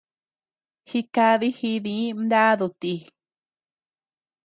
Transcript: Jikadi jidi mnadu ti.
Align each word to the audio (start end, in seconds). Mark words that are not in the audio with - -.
Jikadi 0.87 1.47
jidi 1.57 1.95
mnadu 2.19 2.67
ti. 2.81 2.93